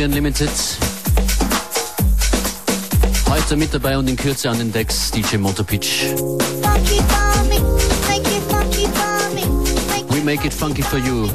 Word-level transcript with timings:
4 0.00 0.06
Unlimited. 0.06 0.50
Heute 3.28 3.54
mit 3.54 3.74
dabei 3.74 3.98
und 3.98 4.08
in 4.08 4.16
Kürze 4.16 4.48
an 4.48 4.56
den 4.56 4.72
Decks 4.72 5.10
DJ 5.10 5.36
Motopitch. 5.36 6.14
We 10.08 10.22
make 10.24 10.46
it 10.46 10.54
funky 10.54 10.80
for 10.82 10.98
you. 11.00 11.28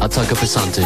Attacker 0.00 0.34
Pesante. 0.34 0.82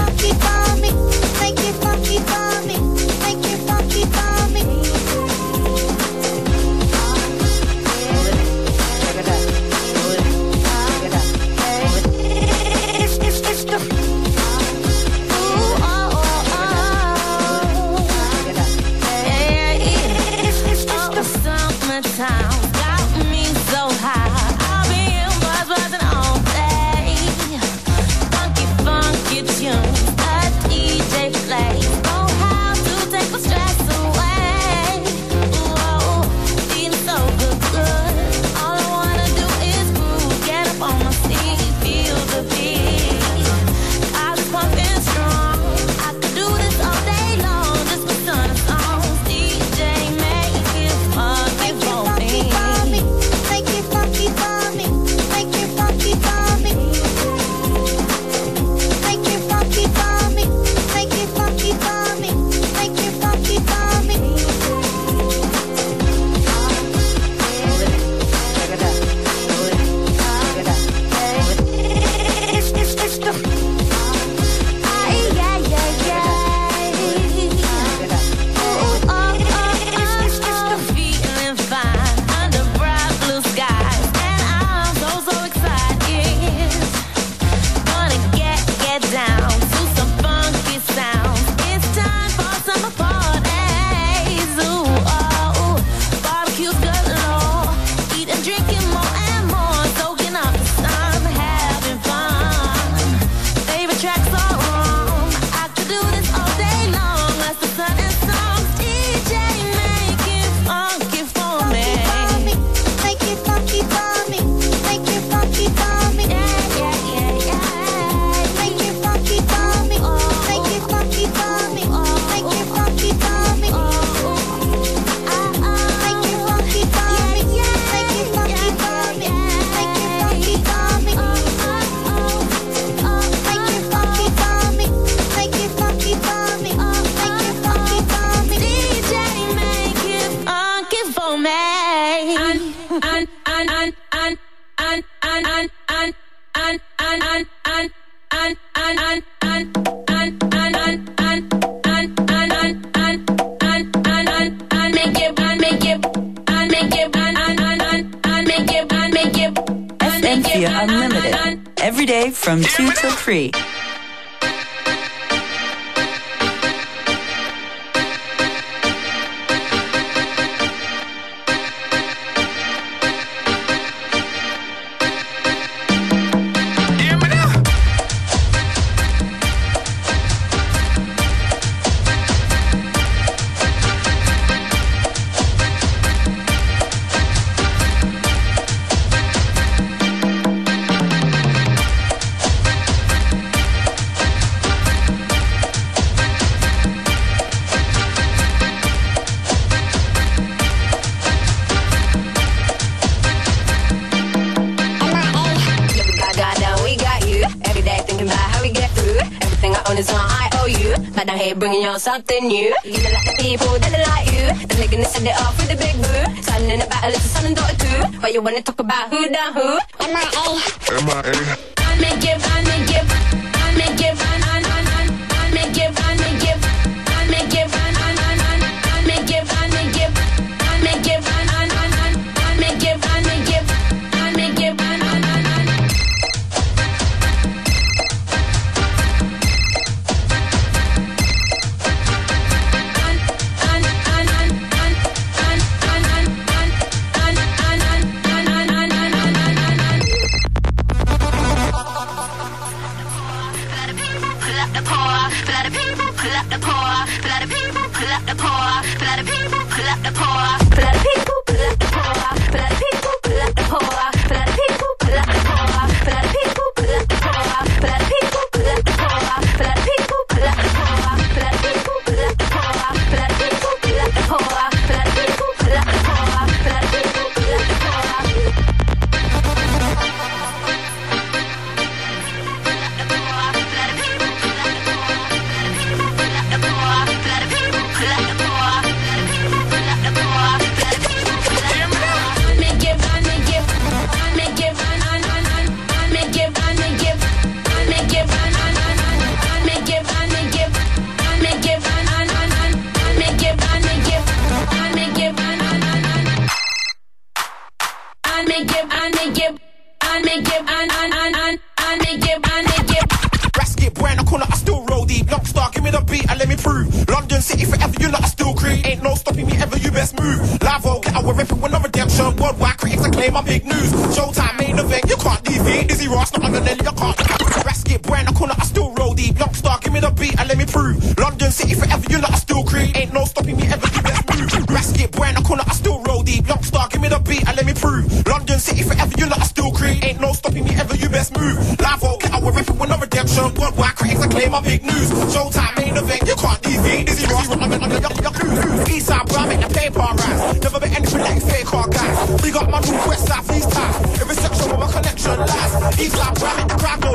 Nation 343.38 343.55
worldwide 343.55 343.94
critics 343.94 344.25
acclaim 344.25 344.55
I'm 344.55 344.64
big 344.64 344.82
news. 344.82 345.11
Showtime 345.32 345.76
main 345.76 345.96
event, 345.96 346.23
you 346.26 346.35
can't 346.35 346.62
deviate. 346.62 347.06
This 347.06 347.23
is 347.23 347.31
rock, 347.31 347.46
I'm 347.50 347.70
gonna 347.70 348.00
yuck 348.00 348.17
yuck 348.25 348.35
cruise. 348.35 348.90
East 348.90 349.06
side, 349.06 349.26
bro, 349.26 349.38
I 349.38 349.46
make 349.46 349.61
the 349.61 349.75
paper 349.75 350.00
rise. 350.00 350.62
Never 350.62 350.81
been 350.81 350.94
anything 350.96 351.20
like 351.20 351.43
fake 351.43 351.67
hard 351.67 351.93
guys. 351.93 352.43
We 352.43 352.50
got 352.50 352.70
my 352.70 352.81
room 352.81 353.08
west 353.08 353.29
side, 353.29 353.44
freeze 353.44 353.67
time. 353.67 353.94
Every 354.20 354.35
section 354.35 354.69
where 354.70 354.79
my 354.79 354.90
connection 354.90 355.38
lies. 355.38 355.73
Eastside 356.02 356.35
bro, 356.38 356.49
I 356.49 356.56
make 356.56 356.69
the 356.69 356.75
crowd 356.82 357.00
go. 357.00 357.07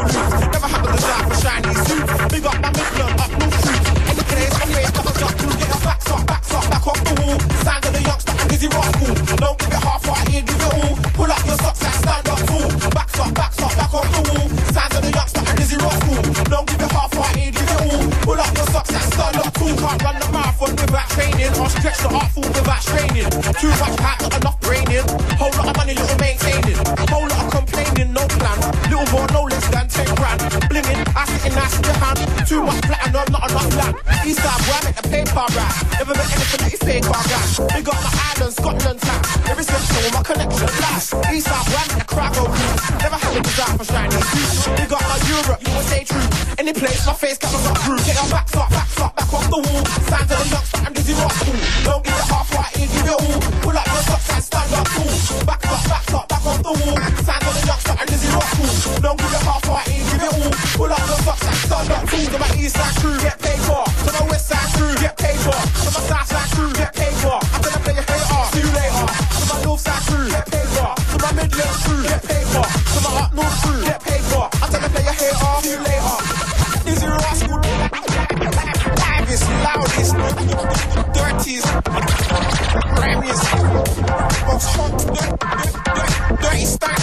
gangster. 86.54 86.94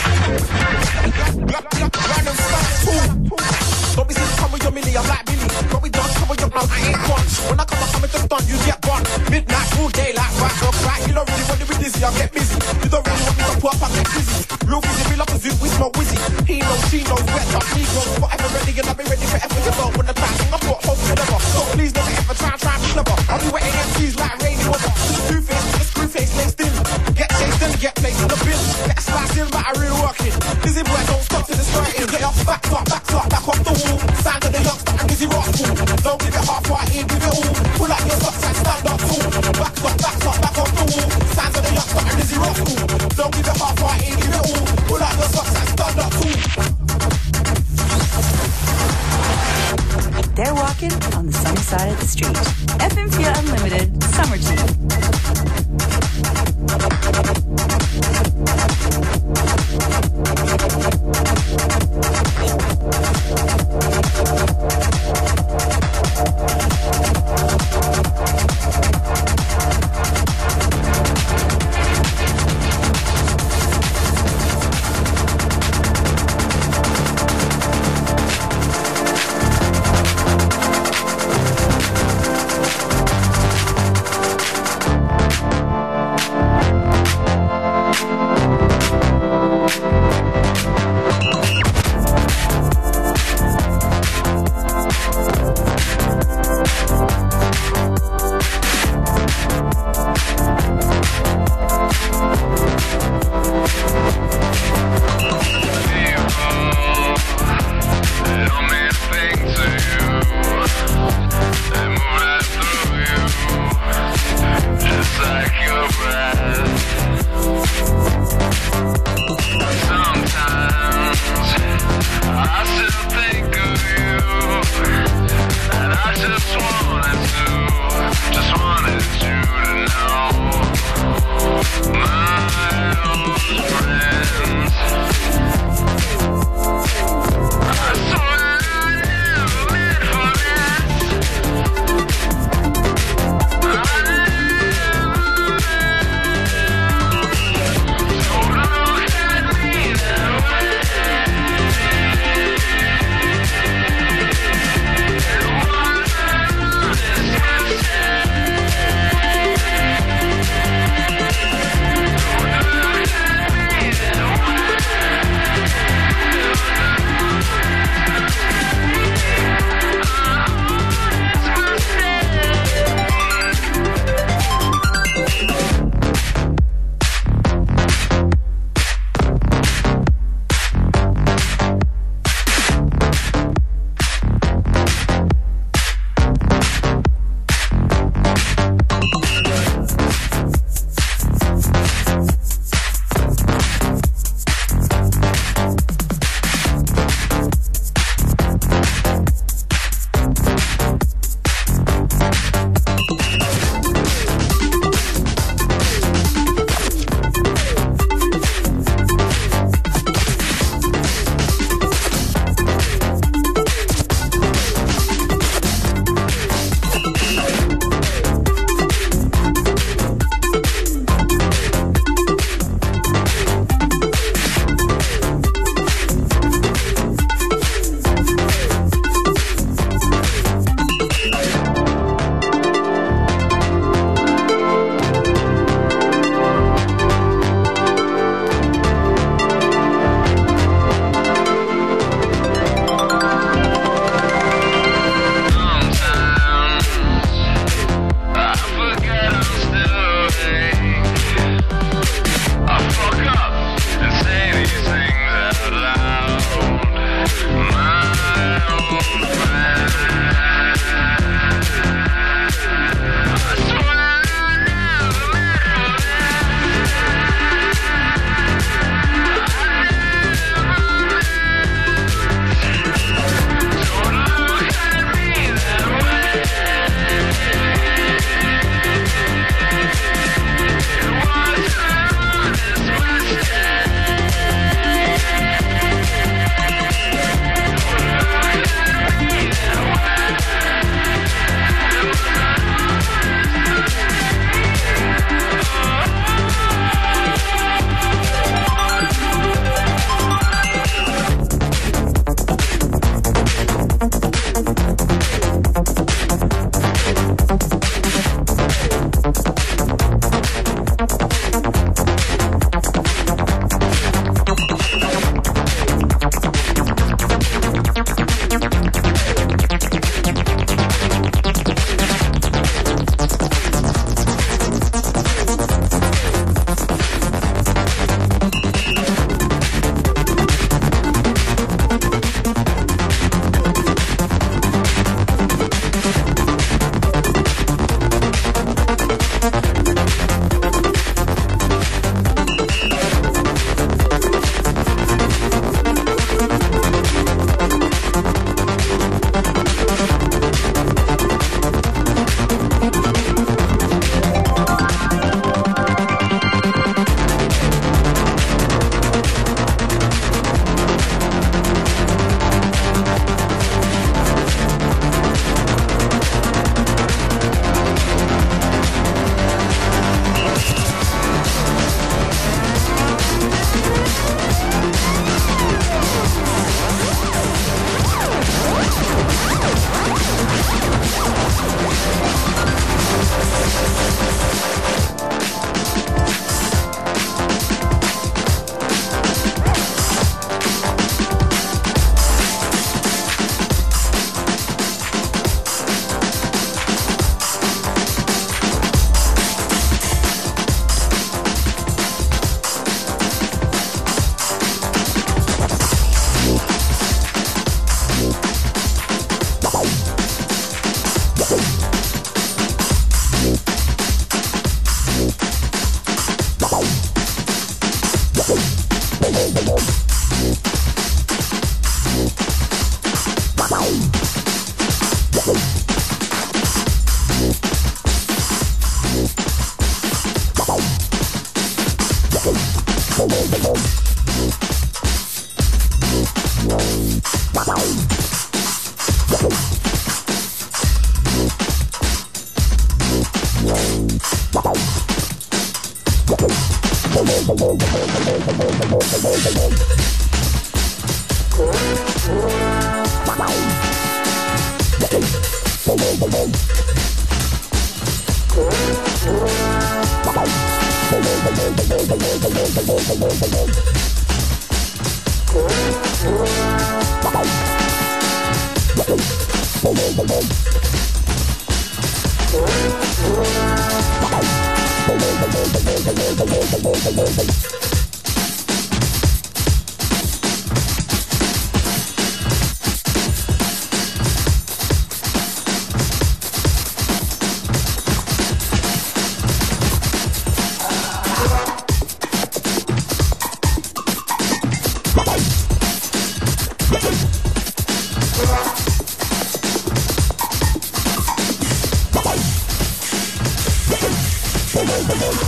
Black, 1.46 1.64
too. 2.86 3.02
Don't 3.96 4.06
be 4.06 4.14
seen 4.14 4.30
cover 4.38 4.58
your 4.62 5.02
like 5.10 5.26
Billy. 5.26 5.46
But 5.70 5.82
we 5.82 5.90
don't 5.90 6.12
cover 6.14 6.36
your 6.38 6.50
mouth, 6.54 6.70
ain't 6.78 7.02
one. 7.10 7.26
When 7.50 7.58
I 7.58 7.64
come, 7.66 7.82
I 7.82 7.86
come 7.90 8.02
with 8.02 8.12
the 8.12 8.20
stunt, 8.22 8.44
you 8.46 8.56
get 8.62 8.78
one. 8.86 9.02
Midnight, 9.30 9.68
full 9.74 9.90
daylight, 9.90 10.32
right 10.38 10.62
or 10.62 10.74
right. 10.86 11.02
You 11.06 11.14
don't 11.14 11.28
really 11.30 11.46
want 11.50 11.60
to 11.60 11.66
be 11.66 11.74
dizzy, 11.82 12.04
I 12.04 12.10
get 12.14 12.30
busy. 12.32 12.56
You 12.82 12.88
don't 12.90 13.04
really 13.06 13.24
want 13.26 13.36
me 13.38 13.44
to 13.44 13.54
pull 13.58 13.70
up, 13.70 13.82
I 13.82 13.88
get 13.90 14.06
busy. 14.14 14.38
Real 14.70 14.80
busy, 14.80 15.02
we 15.10 15.16
love 15.18 15.30
the 15.30 15.38
zoo, 15.42 15.52
smoke 15.74 15.94
wizzy. 15.98 16.18
He 16.46 16.56
knows, 16.62 16.82
she 16.90 17.02
knows, 17.02 17.24
wet 17.34 17.54
up, 17.58 17.66
he 17.74 17.82
goes. 17.90 18.10
Forever 18.22 18.48
ready, 18.54 18.72
and 18.78 18.88
I've 18.88 18.96
been 18.96 19.08
ready 19.10 19.26
forever. 19.26 19.58
You 19.66 19.72
know, 19.74 19.88
when 19.98 20.06
the 20.06 20.14
time, 20.14 20.36
I'm 20.54 20.62
forever. 20.62 21.38
So 21.50 21.60
please 21.74 21.92
never 21.94 22.12
ever 22.22 22.34
try, 22.38 22.54
try 22.56 22.74
me 22.78 22.88
clever. 22.94 23.16
I'll 23.28 23.40
be 23.42 23.48
waiting 23.50 23.74
MCs 23.74 24.14
like 24.18 24.39
I 29.62 29.72
really 29.78 30.00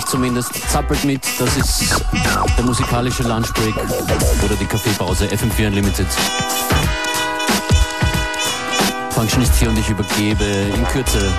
innerlich 0.00 0.04
zumindest, 0.06 0.70
zappelt 0.70 1.04
mit. 1.04 1.20
Das 1.38 1.56
ist 1.56 2.02
der 2.56 2.64
musikalische 2.64 3.22
Lunchbreak 3.22 3.74
oder 4.44 4.54
die 4.60 4.64
Kaffeepause 4.64 5.26
FM4 5.26 5.66
Unlimited. 5.68 6.06
Functionist 9.10 9.54
hier 9.56 9.68
und 9.68 9.78
ich 9.78 9.88
übergebe 9.88 10.44
in 10.44 10.86
Kürze 10.88 11.32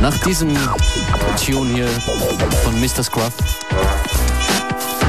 nach 0.00 0.16
diesem 0.18 0.56
Tune 1.44 1.74
hier 1.74 1.88
von 2.62 2.80
Mr. 2.80 3.02
Scruff 3.02 3.32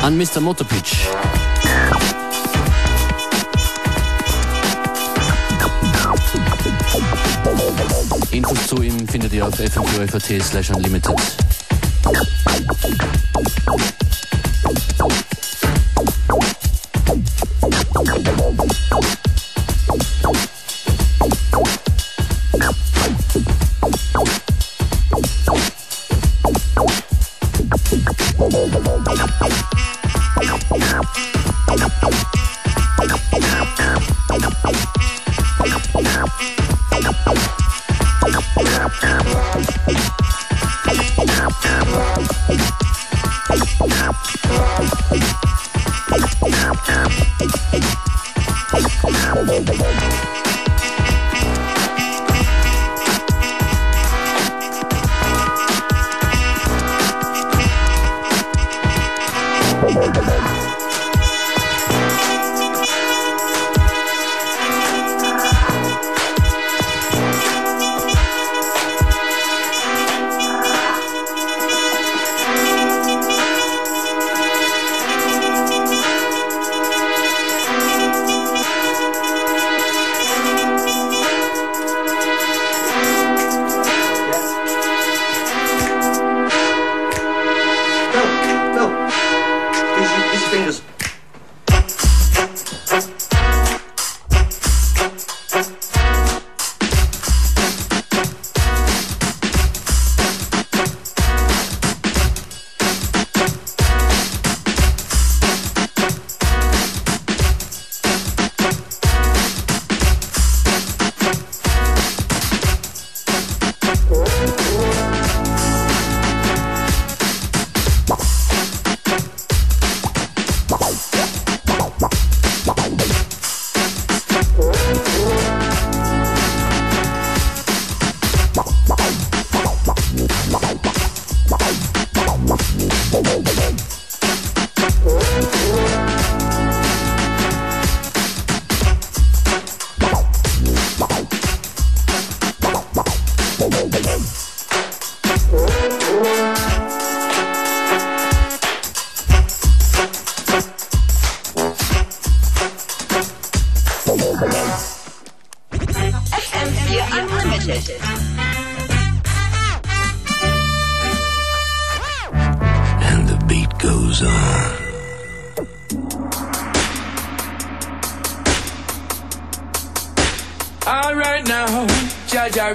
an 0.02 0.18
Mr. 0.18 0.42
Motorpitch. 0.42 1.08
Infos 8.32 8.68
zu 8.68 8.82
ihm 8.82 9.08
findet 9.08 9.34
ihr 9.34 9.48
auf 9.48 9.54
fm4 9.54 10.44
slash 10.44 10.70
unlimited. 10.72 11.16
Thank 12.68 13.16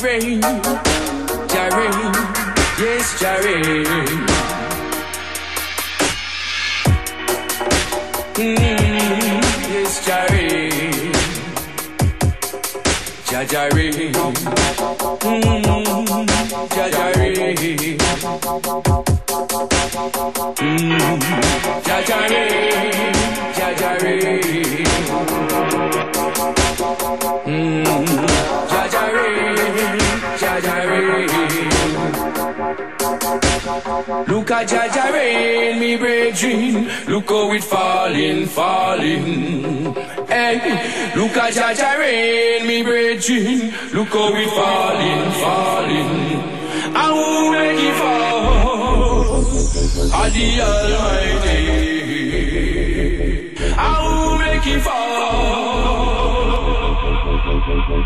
rain. 0.03 0.60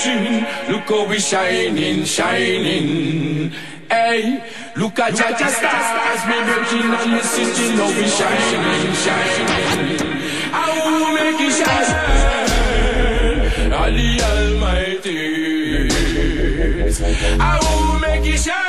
fortune. 0.00 0.46
Look 0.68 0.88
how 0.88 1.06
we 1.08 1.18
shining, 1.18 2.04
shining. 2.04 3.52
Hey, 3.88 4.42
look 4.76 4.98
at 4.98 5.14
Jaja 5.14 5.48
stars, 5.48 6.26
me 6.28 6.34
virgin 6.46 6.94
and 6.94 7.12
the 7.12 7.22
system, 7.24 7.76
now 7.76 7.86
oh, 7.86 7.96
we 7.96 8.06
shining, 8.08 8.94
shining. 9.04 10.00
I 10.52 10.54
will 10.84 11.14
make 11.14 11.40
it 11.40 11.52
shine, 11.58 11.94
all 13.72 13.90
the 13.90 14.20
Almighty. 14.30 15.18
I 17.40 17.42
will 17.58 17.98
make 18.00 18.26
it 18.26 18.38
shine. 18.38 18.68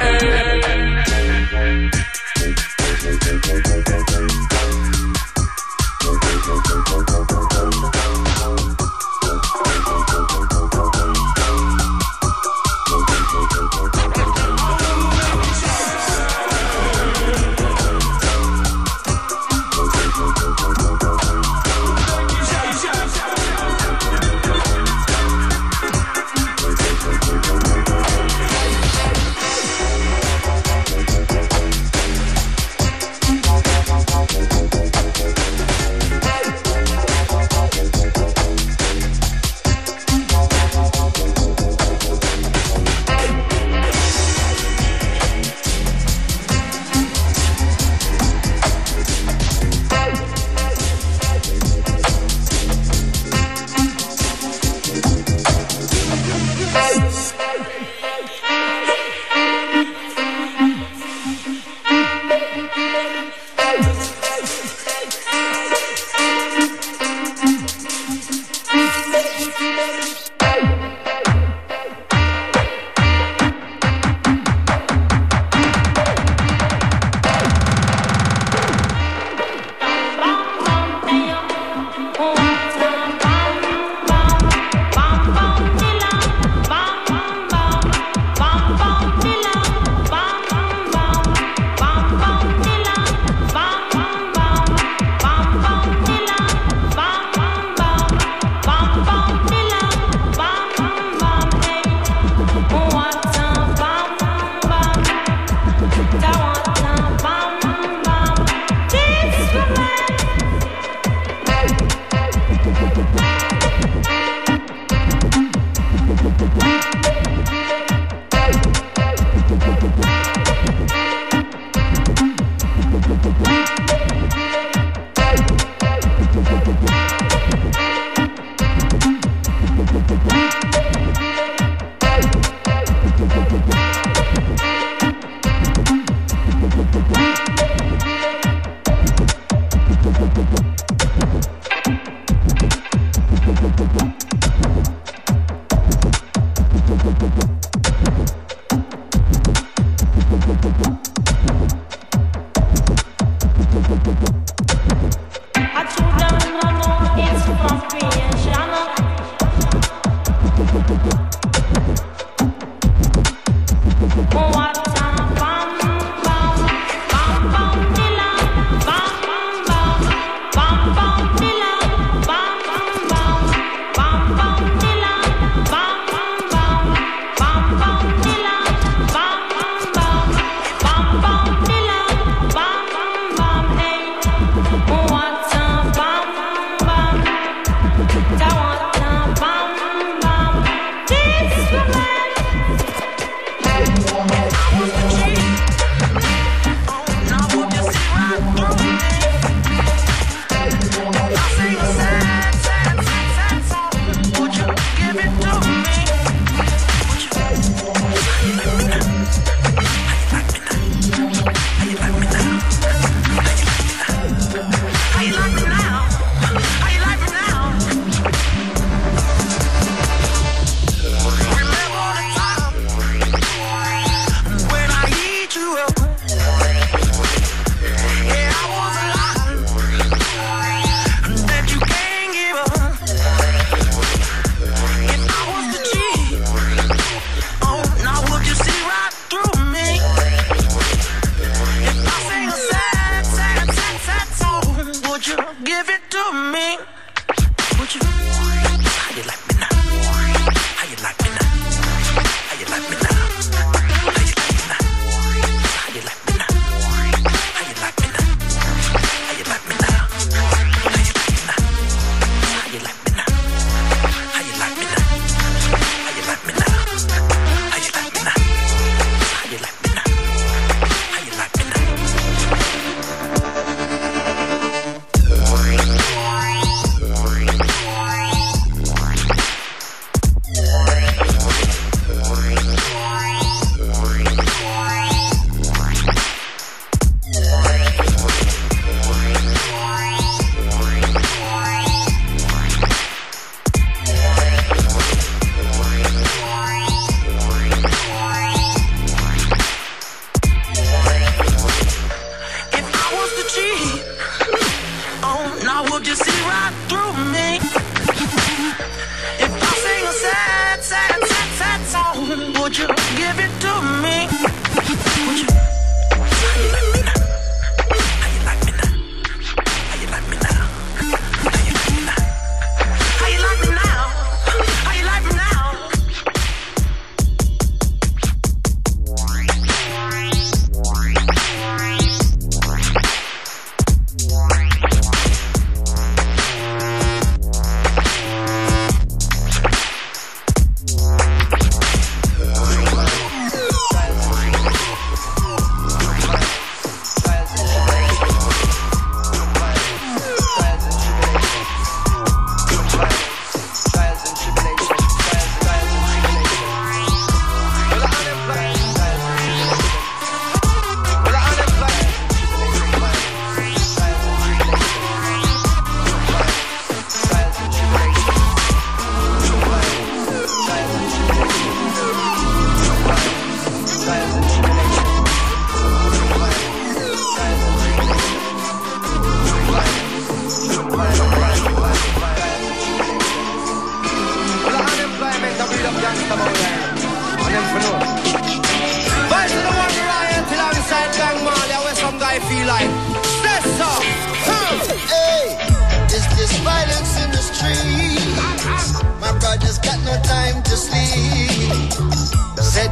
Hey. 0.00 0.50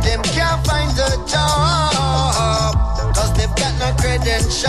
them 0.08 0.22
can't 0.22 0.66
find 0.66 0.90
a 0.96 1.10
job, 1.28 2.72
cause 3.14 3.32
they've 3.36 3.56
got 3.60 3.72
no 3.76 3.92
credentials. 4.00 4.64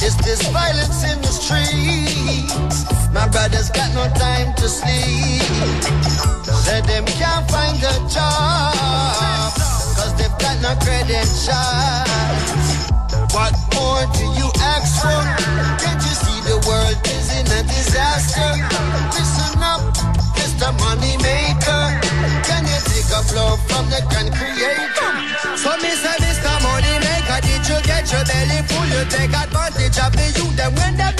It's 0.00 0.16
this 0.24 0.40
violence 0.48 1.04
in 1.04 1.20
the 1.20 1.28
streets. 1.28 2.88
My 3.12 3.28
brother's 3.28 3.68
got 3.70 3.92
no 3.92 4.08
time 4.16 4.54
to 4.54 4.66
sleep. 4.66 5.44
Said 6.64 6.84
them 6.84 7.04
can't 7.20 7.44
find 7.50 7.76
a 7.76 7.96
job. 8.08 9.52
Cause 9.96 10.12
they've 10.16 10.38
got 10.40 10.56
no 10.64 10.72
credentials. 10.80 11.52
What 13.36 13.52
more 13.76 14.04
do 14.16 14.24
you 14.40 14.48
ask 14.72 15.04
for? 15.04 15.20
Can't 15.84 16.00
you 16.08 16.14
see 16.24 16.40
the 16.48 16.56
world 16.66 16.96
is 17.12 17.28
in 17.38 17.46
a 17.58 17.62
disaster? 17.68 18.50
Listen 19.16 19.62
up, 19.62 19.82
it's 20.40 20.54
the 20.56 20.72
money 20.80 21.16
made 21.20 21.59
love, 23.34 23.60
from 23.68 23.86
you 23.86 24.02
can 24.10 24.32
create. 24.32 24.90
So 25.56 25.70
me 25.78 25.90
say, 25.90 26.16
Mr. 26.24 26.54
Money 26.62 26.94
Maker, 27.04 27.40
did 27.42 27.62
you 27.68 27.78
get 27.82 28.10
your 28.10 28.24
belly 28.24 28.60
full? 28.66 28.86
You 28.86 29.04
take 29.08 29.32
advantage 29.32 29.98
of 29.98 30.12
the 30.12 30.26
youth, 30.36 30.60
and 30.60 30.76
when 30.76 30.96
they 30.96 31.19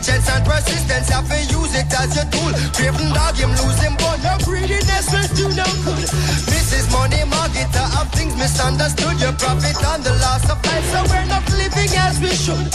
diligence 0.00 0.28
and 0.30 0.44
persistence 0.44 1.08
have 1.08 1.28
to 1.28 1.38
use 1.52 1.74
it 1.76 1.92
as 1.92 2.16
your 2.16 2.24
tool. 2.32 2.52
Craven 2.72 3.12
dog, 3.12 3.36
him 3.36 3.50
losing, 3.50 3.92
him 3.92 3.96
bone. 3.96 4.20
No 4.22 4.36
greediness 4.44 5.12
must 5.12 5.36
do 5.36 5.48
no 5.52 5.64
good. 5.84 6.08
Mrs. 6.48 6.90
Money 6.92 7.22
Marketer 7.28 7.86
of 8.00 8.08
things 8.12 8.34
misunderstood. 8.36 9.20
Your 9.20 9.32
profit 9.32 9.76
on 9.84 10.02
the 10.02 10.12
loss 10.24 10.44
of 10.48 10.58
life, 10.64 10.86
so 10.92 11.04
we're 11.12 11.28
not 11.28 11.44
living 11.52 11.92
as 11.96 12.20
we 12.20 12.32
should. 12.32 12.66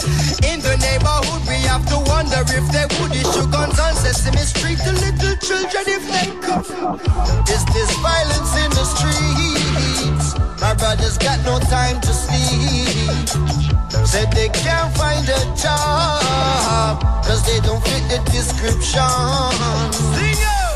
In 0.46 0.60
the 0.62 0.76
neighborhood, 0.78 1.42
we 1.48 1.58
have 1.66 1.84
to 1.90 1.98
wonder 2.06 2.42
if 2.46 2.64
they 2.70 2.86
would 2.98 3.12
issue 3.12 3.46
guns 3.50 3.78
on 3.78 3.94
Sesame 3.94 4.44
Street 4.46 4.78
to 4.86 4.92
little 4.92 5.36
children 5.42 5.84
if 5.86 6.04
they 6.06 6.30
could. 6.42 6.64
Is 7.50 7.64
this 7.74 7.90
violence 7.98 8.52
in 8.54 8.70
the 8.70 8.86
streets? 8.86 10.38
My 10.60 10.74
brother's 10.74 11.18
got 11.18 11.38
no 11.44 11.58
time 11.58 12.00
to 12.00 12.12
sleep. 12.12 13.85
Said 14.06 14.30
they 14.30 14.48
can't 14.50 14.96
find 14.96 15.28
a 15.28 15.40
job. 15.58 17.02
Cause 17.26 17.42
they 17.42 17.58
don't 17.66 17.82
fit 17.82 18.06
the 18.06 18.22
description 18.30 19.02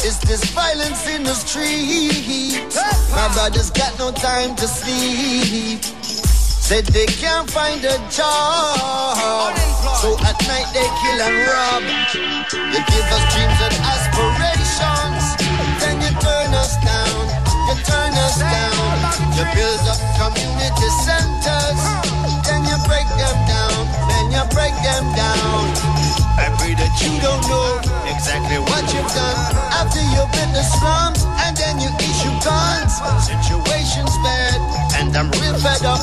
Is 0.05 0.19
this 0.27 0.43
violence 0.51 1.07
in 1.07 1.23
the 1.23 1.35
streets? 1.35 2.75
My 3.14 3.31
brothers 3.33 3.71
got 3.71 3.97
no 4.01 4.11
time 4.11 4.57
to 4.57 4.66
sleep. 4.66 5.79
Said 6.11 6.87
they 6.87 7.07
can't 7.07 7.49
find 7.49 7.79
a 7.85 7.97
job. 8.11 9.55
So 10.03 10.19
at 10.27 10.35
night 10.51 10.66
they 10.75 10.90
kill 10.99 11.21
and 11.23 11.38
rob. 11.47 11.83
They 12.51 12.83
give 12.83 13.09
us 13.14 13.25
dreams 13.31 13.59
and 13.62 13.77
aspirations. 13.95 15.25
Then 15.79 16.03
you 16.03 16.12
turn 16.19 16.51
us 16.59 16.75
down. 16.83 17.23
You 17.71 17.77
turn 17.87 18.12
us 18.27 18.43
down. 18.43 18.90
You 19.38 19.45
build 19.55 19.87
up 19.87 20.01
community 20.19 20.90
centers 21.07 21.39
them 25.01 25.09
down. 25.17 25.65
I 26.37 26.53
pray 26.61 26.77
that 26.77 26.93
you 27.01 27.17
don't 27.25 27.41
know 27.49 27.81
exactly 28.05 28.61
what 28.61 28.85
you've 28.93 29.09
done. 29.17 29.57
After 29.73 30.01
you've 30.13 30.29
the 30.53 30.65
slums 30.65 31.25
And 31.47 31.57
then 31.57 31.81
you 31.81 31.89
issue 31.97 32.35
guns 32.45 33.01
Situation's 33.25 34.13
bad 34.21 34.61
And 34.99 35.17
I'm 35.17 35.31
real 35.41 35.57
fed 35.57 35.85
up. 35.85 36.01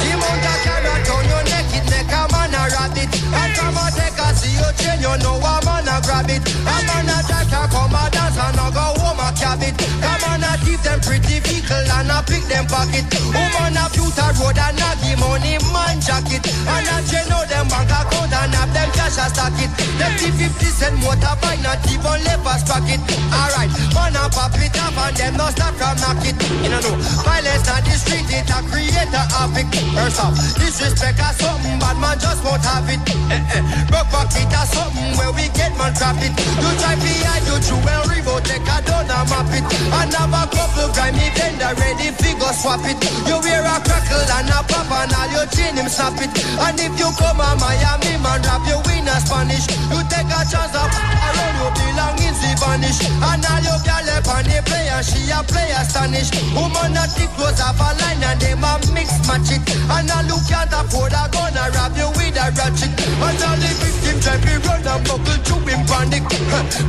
The 0.00 0.08
amount 0.14 0.46
of 0.46 0.56
carrot 0.64 1.08
on 1.10 1.24
your 1.28 1.44
neck, 1.52 1.68
it 1.74 1.84
make 1.90 2.12
a 2.12 2.22
man 2.32 2.54
a 2.54 2.62
rabbit. 2.72 3.12
And 3.12 3.52
come 3.56 3.76
and 3.76 3.94
take 3.94 4.16
a 4.16 4.28
see 4.56 4.64
you 4.64 4.72
chain, 4.80 5.00
you 5.00 5.14
know 5.20 5.36
a 5.36 5.52
man 5.64 5.88
a 5.88 6.00
grab 6.00 6.28
it. 6.28 6.40
A 6.64 6.74
man 6.88 7.08
a 7.08 7.18
jack 7.28 7.52
a 7.52 7.68
come 7.68 7.94
a 7.94 8.04
dance 8.10 8.38
and 8.38 8.56
a 8.56 8.66
go 8.72 8.84
home 9.00 9.20
a 9.20 9.28
cab 9.36 9.62
it. 9.62 9.76
Come 9.76 10.24
on 10.32 10.44
a 10.44 10.52
give 10.64 10.82
them 10.82 11.00
pretty 11.00 11.40
vehicle 11.40 11.76
and 11.76 12.10
a 12.10 12.18
pick 12.24 12.44
them 12.48 12.66
pocket. 12.66 13.04
Woman 13.32 13.76
a 13.76 13.84
future 13.92 14.32
road 14.40 14.58
and 14.58 14.80
a 14.80 14.90
give 15.00 15.20
money 15.20 15.58
man 15.72 16.00
jacket. 16.00 16.44
And 16.44 16.88
a 16.88 16.96
chain 17.08 17.28
out 17.32 17.48
them 17.48 17.68
bank 17.68 17.92
account 17.92 18.32
and 18.32 18.54
have 18.54 18.72
them 18.72 18.90
cash 18.96 19.20
a 19.20 19.26
stack 19.28 19.56
it. 19.60 19.70
Them 20.00 20.12
T50 20.16 20.64
cent 20.72 20.96
motorbike 21.04 21.62
not 21.62 21.80
even 21.90 22.18
left 22.24 22.70
a 22.72 22.78
it. 22.88 23.00
Alright, 23.32 23.70
man 23.92 24.16
a 24.16 24.24
pop 24.32 24.56
it 24.56 24.76
up 24.80 24.96
and 24.96 25.16
them 25.16 25.36
no 25.36 25.46
stop 25.52 25.74
from 25.76 25.96
knock 26.00 26.22
it. 26.24 26.36
You 26.62 26.70
know, 26.72 26.80
no, 26.80 26.92
violence 27.24 27.68
on 27.68 27.82
the 27.84 27.94
street, 27.96 28.28
it 28.32 28.48
a 28.48 28.58
create 28.68 29.12
a 29.12 29.22
havoc. 29.32 29.68
First 29.94 30.20
off, 30.20 30.34
disrespect 30.56 31.20
or 31.20 31.32
something, 31.36 31.78
bad 31.78 31.96
man 32.00 32.16
just 32.18 32.44
won't 32.44 32.64
have 32.64 32.88
it. 32.88 33.00
Eh, 33.30 33.56
eh. 33.56 33.62
Broke 33.90 34.08
pocket 34.10 34.45
or 34.50 34.66
something 34.66 35.12
where 35.20 35.32
we 35.36 35.46
get 35.52 35.76
man 35.76 35.92
trap 35.92 36.16
it. 36.24 36.32
You 36.32 36.70
try 36.80 36.96
behind 36.96 37.44
you 37.46 37.58
true 37.60 37.82
well 37.84 38.02
remote, 38.08 38.42
take 38.48 38.64
a 38.64 38.78
down 38.82 39.06
and 39.06 39.26
map 39.28 39.52
it. 39.52 39.64
And 39.92 40.12
have 40.16 40.32
a 40.32 40.42
couple 40.48 40.88
grimy 40.96 41.28
vendor 41.36 41.76
ready 41.76 42.10
figure 42.16 42.54
swap 42.56 42.82
it. 42.88 42.98
You 43.28 43.36
wear 43.44 43.60
a 43.60 43.76
crackle 43.84 44.24
and 44.24 44.48
a 44.48 44.60
pop 44.64 44.88
and 44.88 45.12
all 45.12 45.28
your 45.30 45.46
chain 45.52 45.76
him 45.76 45.88
snap 45.92 46.16
it. 46.18 46.32
And 46.32 46.80
if 46.80 46.96
you 46.96 47.10
come 47.20 47.40
a 47.44 47.48
Miami 47.60 48.16
man 48.24 48.40
rap 48.40 48.64
you 48.64 48.80
win 48.88 49.04
a 49.06 49.16
Spanish. 49.20 49.68
You 49.92 50.00
take 50.08 50.32
a 50.32 50.40
chance 50.48 50.72
up 50.72 50.88
around 50.88 51.54
you 51.60 51.68
belongings 51.76 52.40
we 52.40 52.52
vanish. 52.56 53.00
And 53.04 53.44
all 53.44 53.60
your 53.60 53.78
gal 53.84 54.08
up 54.16 54.28
on 54.32 54.48
the 54.48 54.58
player, 54.64 55.00
she 55.04 55.28
a 55.28 55.44
play 55.44 55.70
astonish. 55.76 56.32
Woman 56.56 56.96
a 56.96 57.04
thick 57.12 57.30
close 57.36 57.60
off 57.60 57.76
a 57.76 57.92
line 58.00 58.24
and 58.24 58.40
them 58.40 58.64
a 58.64 58.80
mix 58.96 59.12
match 59.28 59.52
it. 59.52 59.60
And 59.92 60.08
a 60.08 60.18
look 60.24 60.48
at 60.48 60.72
a 60.72 60.86
afford 60.86 61.12
a 61.12 61.26
gun 61.34 61.56
a 61.58 61.64
rob 61.74 61.96
you 61.98 62.08
with 62.14 62.38
a 62.38 62.46
ratchet. 62.54 62.92
And 62.94 63.42
all 63.42 63.56
the 63.58 63.70
victim 63.82 64.18
to 64.40 64.58
run 64.68 64.86
and 64.86 65.02
buckle 65.06 65.38
to 65.40 65.54
him 65.64 65.82
panic. 65.86 66.22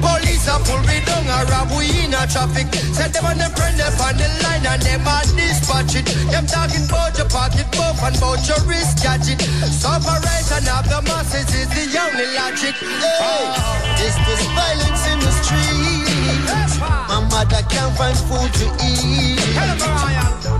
Police 0.01 0.47
a 0.47 0.59
pull 0.63 0.79
me 0.87 0.99
down 1.05 1.27
a 1.27 1.45
rob 1.51 1.69
we 1.77 1.85
in 2.03 2.13
a 2.13 2.27
traffic. 2.27 2.67
Set 2.93 3.13
them 3.13 3.25
on 3.25 3.37
the 3.37 3.49
friend 3.55 3.79
up 3.81 3.99
on 4.03 4.17
the 4.17 4.27
line 4.43 4.65
and 4.65 4.81
them 4.81 5.07
a 5.07 5.21
dispatch 5.35 5.95
it. 5.95 6.05
Them 6.31 6.45
talking 6.45 6.85
about 6.85 7.17
your 7.17 7.29
pocket 7.29 7.67
buff 7.75 8.01
and 8.03 8.15
about 8.17 8.47
your 8.47 8.59
wrist 8.67 9.03
gadget. 9.03 9.41
Separation 9.71 10.67
of 10.67 10.83
the 10.89 11.01
masses 11.07 11.49
is 11.55 11.67
the 11.71 11.85
only 11.99 12.27
logic. 12.35 12.75
Hey, 12.75 13.47
is 14.03 14.15
violence 14.53 15.07
in 15.07 15.19
the 15.19 15.31
streets? 15.41 16.77
My 17.07 17.19
mother 17.31 17.63
can't 17.69 17.95
find 17.97 18.17
food 18.27 18.51
to 18.59 18.67
eat. 18.83 19.39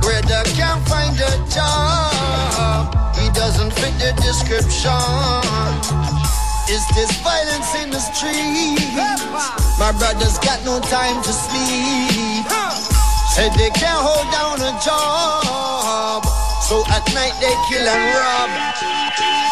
Brother 0.02 0.44
can't 0.56 0.82
find 0.88 1.20
a 1.20 1.32
job. 1.52 2.96
He 3.16 3.30
doesn't 3.32 3.72
fit 3.74 3.94
the 4.00 4.14
description. 4.22 6.47
Is 6.70 6.86
this 6.96 7.10
violence 7.24 7.76
in 7.76 7.90
the 7.92 8.00
streets? 8.00 8.92
My 9.80 9.94
brothers 9.98 10.38
got 10.40 10.60
no 10.66 10.82
time 10.82 11.24
to 11.24 11.32
sleep. 11.32 12.44
Said 13.32 13.54
they 13.56 13.70
can't 13.70 14.04
hold 14.04 14.28
down 14.36 14.60
a 14.60 14.76
job. 14.84 16.26
So 16.68 16.84
at 16.92 17.08
night 17.16 17.32
they 17.40 17.56
kill 17.70 17.88
and 17.88 18.16
rob. 18.20 19.47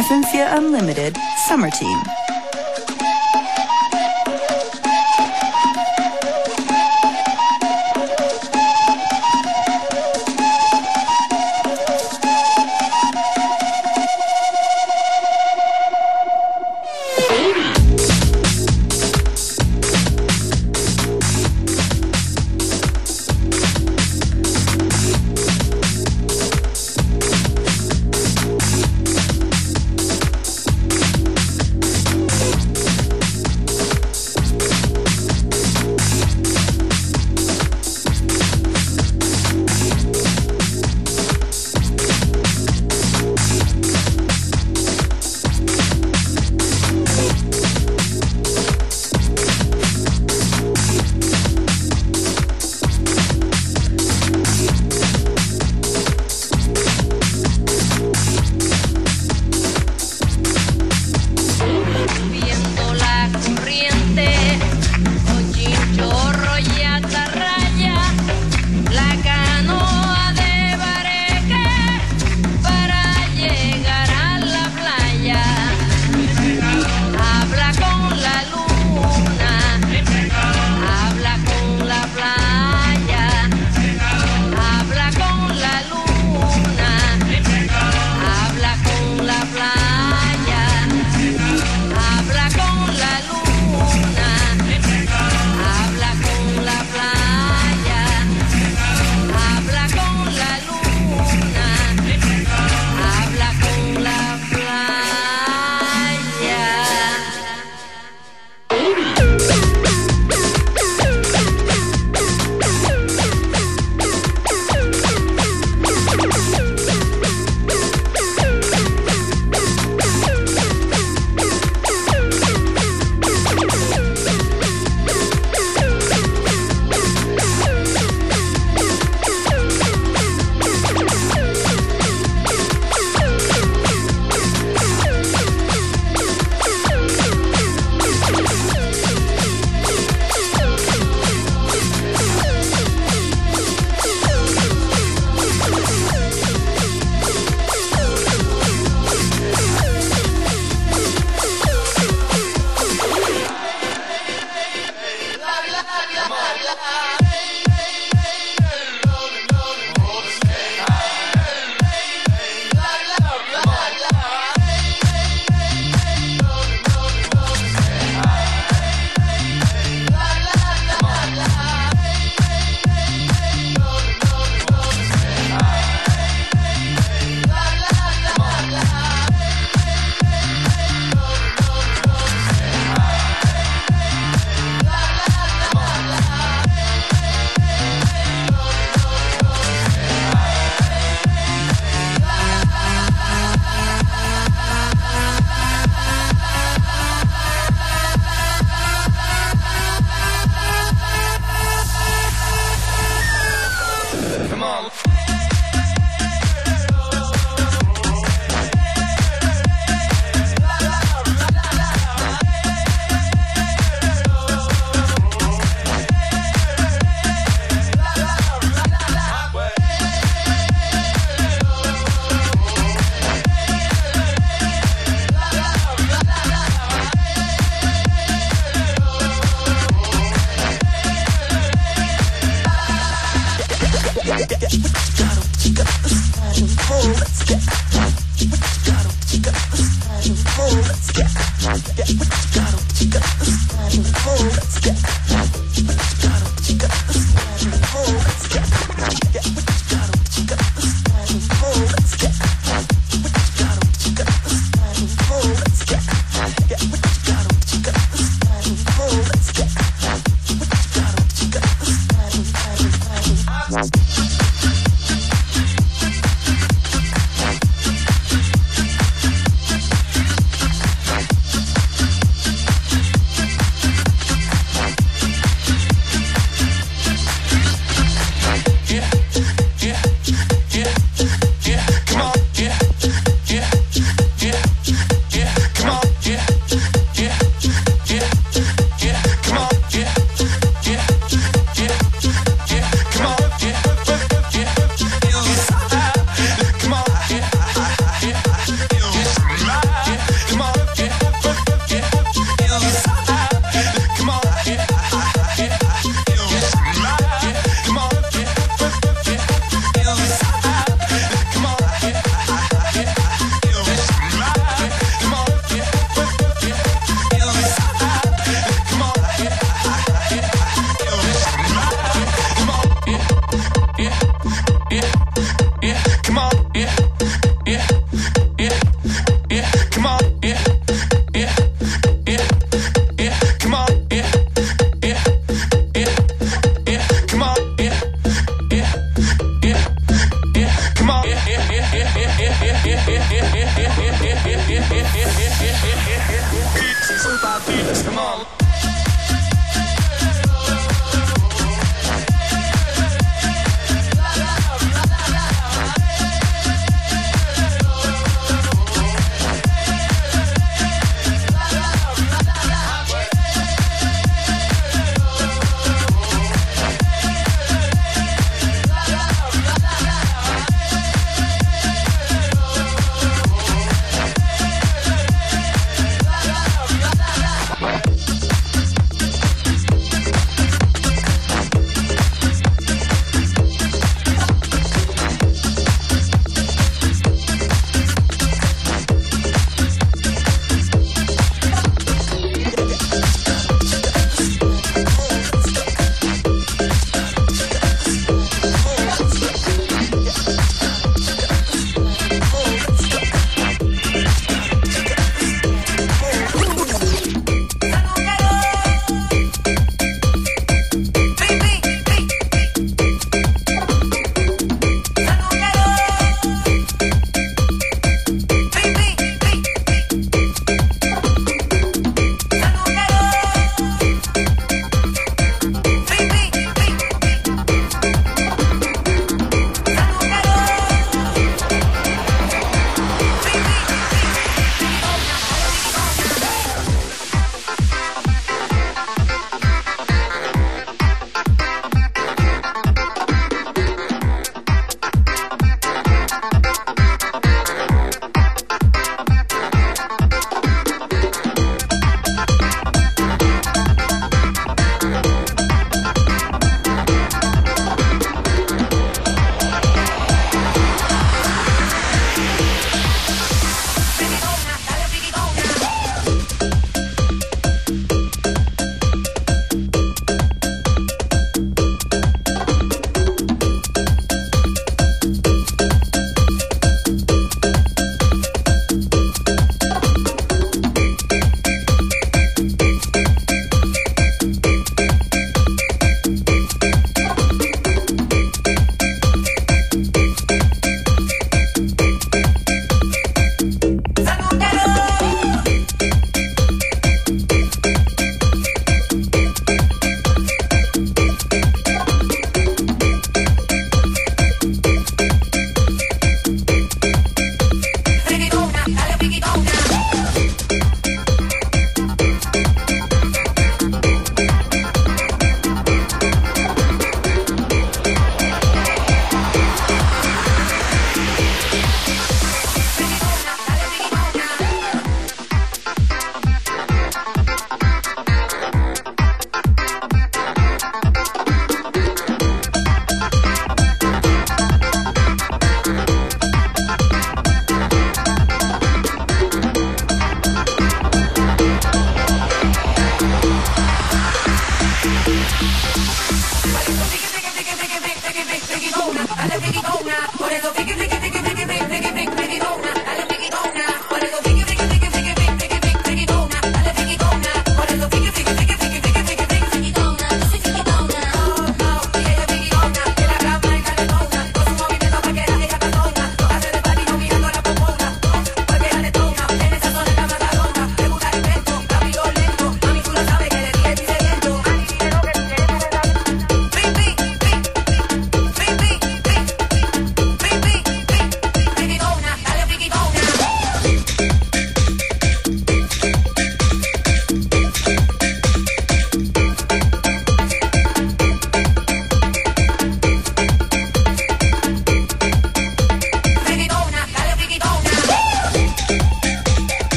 FM4 0.00 0.56
Unlimited 0.56 1.18
Summer 1.46 1.70
Team. 1.70 2.19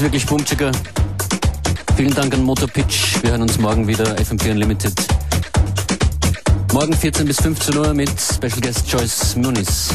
Ist 0.00 0.04
wirklich 0.04 0.24
Bumchicker. 0.24 0.72
Vielen 1.94 2.14
Dank 2.14 2.32
an 2.32 2.42
Motorpitch. 2.42 3.22
Wir 3.22 3.32
hören 3.32 3.42
uns 3.42 3.58
morgen 3.58 3.86
wieder, 3.86 4.16
FM4 4.16 4.52
Unlimited. 4.52 4.94
Morgen 6.72 6.94
14 6.94 7.26
bis 7.26 7.38
15 7.42 7.76
Uhr 7.76 7.92
mit 7.92 8.10
Special 8.18 8.62
Guest 8.62 8.90
Joyce 8.90 9.36
Muniz. 9.36 9.90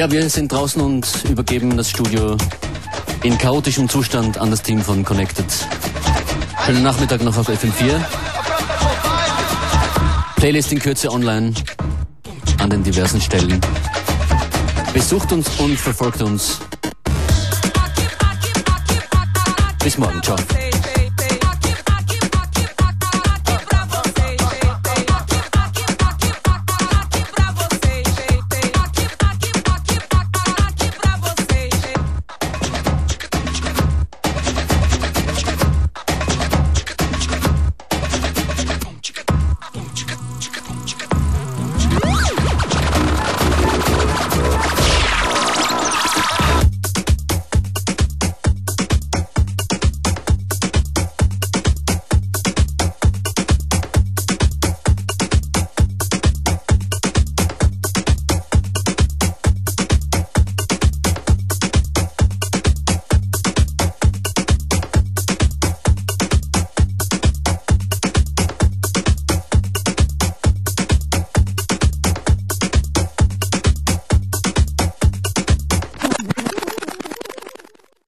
Ja, 0.00 0.10
wir 0.10 0.30
sind 0.30 0.50
draußen 0.50 0.80
und 0.80 1.06
übergeben 1.28 1.76
das 1.76 1.90
Studio 1.90 2.34
in 3.22 3.36
chaotischem 3.36 3.86
Zustand 3.86 4.38
an 4.38 4.50
das 4.50 4.62
Team 4.62 4.80
von 4.80 5.04
Connected. 5.04 5.44
Schönen 6.64 6.82
Nachmittag 6.82 7.22
noch 7.22 7.36
auf 7.36 7.50
FM4. 7.50 8.00
Playlist 10.36 10.72
in 10.72 10.78
Kürze 10.78 11.12
online 11.12 11.52
an 12.62 12.70
den 12.70 12.82
diversen 12.82 13.20
Stellen. 13.20 13.60
Besucht 14.94 15.32
uns 15.32 15.60
und 15.60 15.78
verfolgt 15.78 16.22
uns. 16.22 16.60
Bis 19.84 19.98
morgen. 19.98 20.22
Ciao. 20.22 20.36